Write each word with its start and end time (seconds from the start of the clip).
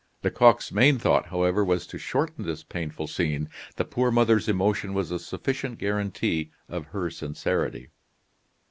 Lecoq's 0.23 0.71
main 0.71 0.97
thought, 0.97 1.27
however, 1.27 1.63
was 1.63 1.85
to 1.85 1.99
shorten 1.99 2.43
this 2.43 2.63
painful 2.63 3.05
scene. 3.05 3.47
The 3.75 3.85
poor 3.85 4.09
mother's 4.09 4.49
emotion 4.49 4.95
was 4.95 5.11
a 5.11 5.19
sufficient 5.19 5.77
guarantee 5.77 6.49
of 6.67 6.87
her 6.87 7.11
sincerity. 7.11 7.89